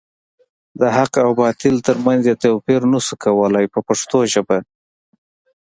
[0.79, 4.57] د حق او باطل تر منځ یې توپیر نشو کولای په پښتو ژبه.